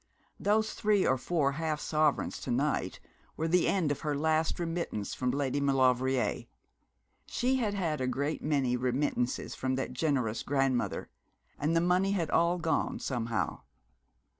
[0.39, 2.99] Those three or four half sovereigns to night
[3.37, 6.45] were the end of her last remittance from Lady Maulevrier.
[7.27, 11.11] She had had a great many remittances from that generous grandmother;
[11.59, 13.61] and the money had all gone, somehow.